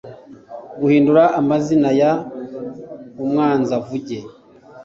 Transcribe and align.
guhindura 0.79 1.23
amazina 1.39 1.89
ya 2.01 2.11
UMWANZAVUGE 3.23 4.19